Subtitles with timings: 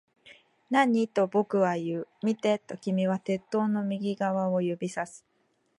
[0.71, 1.07] 何？
[1.07, 2.07] と僕は言う。
[2.23, 5.23] 見て、と君は鉄塔の右側を指差す